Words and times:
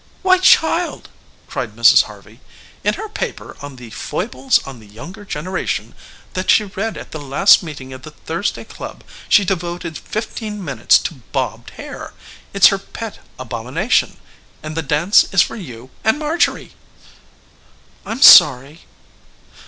"Why 0.23 0.39
child," 0.39 1.09
cried 1.45 1.75
Mrs. 1.75 2.05
Harvey, 2.05 2.41
"in 2.83 2.95
her 2.95 3.07
paper 3.07 3.55
on 3.61 3.75
'The 3.75 3.91
Foibles 3.91 4.57
of 4.65 4.79
the 4.79 4.87
Younger 4.87 5.23
Generation' 5.25 5.93
that 6.33 6.49
she 6.49 6.63
read 6.63 6.97
at 6.97 7.11
the 7.11 7.19
last 7.19 7.61
meeting 7.61 7.93
of 7.93 8.01
the 8.01 8.09
Thursday 8.09 8.63
Club 8.63 9.03
she 9.29 9.45
devoted 9.45 9.99
fifteen 9.99 10.65
minutes 10.65 10.97
to 10.97 11.21
bobbed 11.31 11.69
hair. 11.77 12.13
It's 12.51 12.69
her 12.69 12.79
pet 12.79 13.19
abomination. 13.37 14.17
And 14.63 14.75
the 14.75 14.81
dance 14.81 15.25
is 15.31 15.43
for 15.43 15.55
you 15.55 15.91
and 16.03 16.17
Marjorie!" 16.17 16.73
"I'm 18.03 18.23
sorry." 18.23 18.85